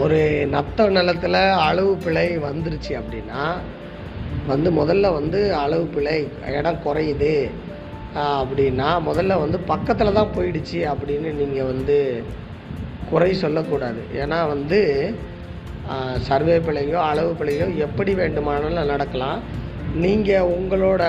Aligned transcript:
ஒரு 0.00 0.20
நத்த 0.54 0.86
நிலத்தில் 0.96 1.40
அளவு 1.66 1.92
பிழை 2.04 2.28
வந்துருச்சு 2.46 2.92
அப்படின்னா 3.00 3.42
வந்து 4.50 4.68
முதல்ல 4.78 5.06
வந்து 5.18 5.40
அளவு 5.64 5.84
பிழை 5.94 6.18
இடம் 6.58 6.82
குறையுது 6.86 7.34
அப்படின்னா 8.40 8.88
முதல்ல 9.08 9.38
வந்து 9.44 9.58
பக்கத்தில் 9.72 10.18
தான் 10.18 10.34
போயிடுச்சு 10.36 10.80
அப்படின்னு 10.92 11.30
நீங்கள் 11.40 11.70
வந்து 11.72 11.96
குறை 13.10 13.30
சொல்லக்கூடாது. 13.44 14.00
ஏன்னா 14.22 14.38
வந்து 14.54 14.80
சர்வே 16.28 16.56
பிழையோ 16.66 16.98
அளவு 17.10 17.32
பிழையோ 17.40 17.66
எப்படி 17.86 18.12
வேண்டுமானாலும் 18.20 18.92
நடக்கலாம். 18.92 19.40
நீங்கள் 20.04 20.48
உங்களோட 20.56 21.02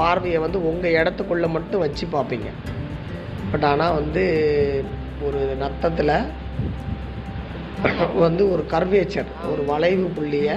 பார்வையை 0.00 0.38
வந்து 0.44 0.58
உங்கள் 0.70 0.96
இடத்துக்குள்ளே 1.00 1.48
மட்டும் 1.56 1.84
வச்சு 1.84 2.04
பார்ப்பீங்க. 2.16 2.50
பட் 3.52 3.66
ஆனால் 3.70 3.96
வந்து 4.00 4.24
ஒரு 5.28 5.40
நத்தத்தில் 5.62 6.14
வந்து 8.24 8.42
ஒரு 8.52 8.62
கர்வேச்சர் 8.72 9.28
ஒரு 9.50 9.62
வளைவு 9.68 10.06
புள்ளியை 10.16 10.54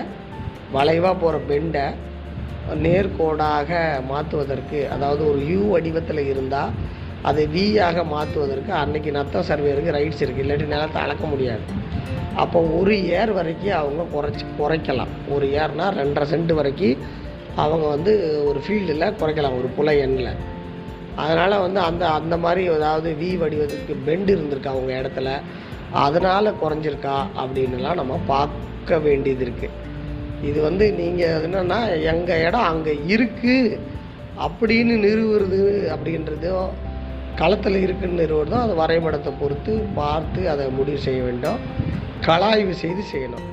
வளைவாக 0.72 1.16
போகிற 1.20 1.38
பெண்டை 1.50 1.84
நேர்கோடாக 2.84 3.70
மாற்றுவதற்கு 4.10 4.80
அதாவது 4.96 5.24
ஒரு 5.32 5.40
யூ 5.52 5.62
வடிவத்தில் 5.72 6.22
இருந்தால் 6.30 6.74
அதை 7.22 7.44
வியாக 7.48 8.04
மாற்றுவதற்கு 8.14 8.72
அன்னைக்கு 8.74 9.12
நத்த 9.12 9.44
சர்வேருக்கு 9.50 9.96
ரைட்ஸ் 9.98 10.24
இருக்குது 10.24 10.44
இல்லாட்டி 10.46 10.68
நிலத்தை 10.68 11.00
அளக்க 11.02 11.26
முடியாது. 11.26 11.64
அப்போ 12.36 12.60
ஒரு 12.80 12.96
ஏர் 13.20 13.32
வரைக்கும் 13.32 13.78
அவங்க 13.82 14.04
குறைச்சி 14.16 14.46
குறைக்கலாம். 14.60 15.14
ஒரு 15.36 15.48
ஏர்னா 15.62 15.88
ரெண்டரை 16.02 16.28
சென்ட் 16.32 16.54
வரைக்கும் 16.54 17.04
அவங்க 17.56 17.86
வந்து 17.88 18.14
ஒரு 18.50 18.60
ஃபீல்டில் 18.66 19.16
குறைக்கலாம் 19.22 19.60
ஒரு 19.60 19.70
புலை 19.78 19.96
எண்ணில். 20.06 20.34
அதனால் 21.16 21.64
வந்து 21.66 21.80
அந்த 21.90 22.04
அந்த 22.20 22.36
மாதிரி 22.38 22.64
ஏதாவது 22.78 23.10
வி 23.22 23.32
வடிவத்துக்கு 23.38 23.96
பெண்டு 24.08 24.32
இருந்திருக்கு 24.36 24.74
அவங்க 24.76 24.92
இடத்துல. 25.02 25.30
அதனால் 25.94 26.58
குறைஞ்சிருக்கா 26.62 27.16
அப்படின்னுலாம் 27.36 27.96
நம்ம 27.96 28.20
பார்க்க 28.28 28.98
வேண்டியது 28.98 29.46
இருக்குது 29.46 29.82
இது 30.42 30.62
வந்து 30.62 30.94
நீங்கள் 30.94 31.44
என்னென்னா 31.44 32.02
எங்கள் 32.02 32.42
இடம் 32.42 32.62
அங்கே 32.62 32.94
இருக்குது 33.08 33.80
அப்படின்னு 34.38 34.94
நிறுவுறது 34.98 35.90
அப்படின்றதோ 35.96 36.70
களத்தில் 37.36 37.76
இருக்குன்னு 37.76 38.22
நிறுவுறதோ 38.22 38.58
அது 38.62 38.76
வரைபடத்தை 38.76 39.34
பொறுத்து 39.40 39.74
பார்த்து 39.96 40.50
அதை 40.50 40.70
முடிவு 40.70 40.98
செய்ய 40.98 41.22
வேண்டும். 41.24 41.60
கலாய்வு 42.26 42.72
செய்து 42.72 43.04
செய்யணும். 43.14 43.46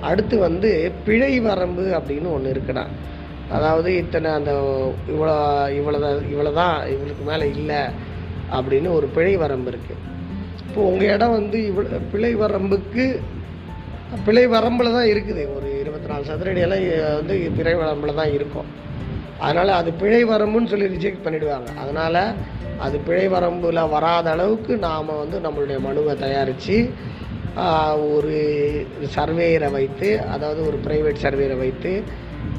அடுத்து 0.00 0.38
வந்து 0.38 0.92
பிழை 1.04 1.40
வரம்பு 1.40 1.82
அப்படின்னு 1.82 2.32
ஒன்று 2.32 2.52
இருக்குண்ணா 2.54 2.86
அதாவது 3.50 3.96
இத்தனை 3.96 4.30
அந்த 4.30 4.52
இவ்வளோ 5.08 5.36
இவ்வளோ 5.70 6.22
இவ்வளோ 6.32 6.52
தான் 6.52 6.88
இவளுக்கு 6.88 7.24
மேலே 7.24 7.50
இல்லை 7.50 7.82
அப்படின்னு 8.52 8.90
ஒரு 8.90 9.06
பிழை 9.06 9.36
வரம்பு 9.36 9.70
இருக்குது 9.70 10.02
இப்போ 10.66 10.80
உங்கள் 10.90 11.12
இடம் 11.14 11.36
வந்து 11.38 11.58
இவ்வளோ 11.70 12.00
பிழை 12.12 12.32
வரம்புக்கு 12.42 13.04
பிழை 14.26 14.44
வரம்பில் 14.54 14.96
தான் 14.96 15.10
இருக்குது. 15.12 15.44
ஒரு 15.56 15.68
இருபத்தி 15.82 16.08
நாலு 16.10 16.24
சதுரடியெல்லாம் 16.30 16.84
வந்து 17.20 17.36
பிழை 17.58 17.74
வரம்பில் 17.82 18.18
தான் 18.20 18.34
இருக்கும். 18.36 18.68
அதனால் 19.44 19.72
அது 19.80 19.90
பிழை 20.02 20.20
வரம்புன்னு 20.32 20.70
சொல்லி 20.72 20.92
ரிஜெக்ட் 20.96 21.24
பண்ணிடுவாங்க. 21.24 21.68
அதனால் 21.82 22.20
அது 22.86 22.96
பிழை 23.08 23.26
வரம்பில் 23.34 23.90
வராத 23.94 24.26
அளவுக்கு 24.34 24.72
நாம் 24.86 25.18
வந்து 25.22 25.36
நம்மளுடைய 25.46 25.78
மனுவை 25.86 26.14
தயாரித்து 26.24 26.78
ஒரு 28.14 28.34
சர்வேயரை 29.16 29.68
வைத்து 29.76 30.08
அதாவது 30.34 30.60
ஒரு 30.68 30.78
ப்ரைவேட் 30.86 31.22
சர்வேயரை 31.24 31.56
வைத்து 31.64 31.92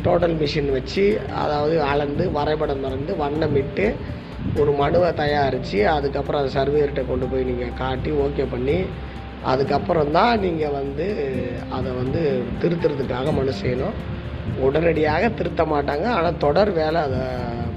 டோட்டல் 0.05 0.37
மிஷின் 0.39 0.71
வச்சு 0.77 1.03
அதாவது 1.43 1.75
அளந்து 1.91 2.23
வரைபடம் 2.37 2.81
மறந்து 2.85 3.13
வண்ணமிட்டு 3.23 3.85
ஒரு 4.61 4.71
மனுவை 4.81 5.09
தயாரித்து 5.23 5.79
அதுக்கப்புறம் 5.95 6.39
அதை 6.41 6.49
சர்வேயர்கிட்ட 6.57 7.03
கொண்டு 7.11 7.25
போய் 7.31 7.47
நீங்கள் 7.49 7.77
காட்டி 7.83 8.11
ஓகே 8.25 8.45
பண்ணி 8.53 8.77
அதுக்கப்புறம் 9.51 10.11
தான் 10.17 10.41
நீங்கள் 10.45 10.75
வந்து 10.79 11.07
அதை 11.77 11.89
வந்து 12.01 12.21
திருத்துறதுக்காக 12.61 13.33
மனு 13.39 13.53
செய்யணும். 13.63 13.97
உடனடியாக 14.65 15.29
திருத்த 15.39 15.61
மாட்டாங்க. 15.73 16.05
ஆனால் 16.17 16.39
தொடர் 16.45 16.71
வேலை 16.81 16.99
அதை 17.07 17.21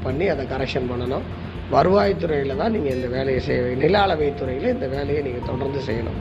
பண்ணி 0.05 0.27
அதை 0.35 0.45
கரெக்ஷன் 0.53 0.91
பண்ணணும். 0.93 1.27
வருவாய்த்துறையில் 1.75 2.61
தான் 2.61 2.75
நீங்கள் 2.77 2.97
இந்த 2.97 3.09
வேலையை 3.17 3.41
செய்ய 3.49 3.75
நில 3.83 3.97
அளவைத்துறையில் 4.07 4.73
இந்த 4.77 4.87
வேலையை 4.97 5.21
நீங்கள் 5.27 5.49
தொடர்ந்து 5.51 5.83
செய்யணும். 5.89 6.21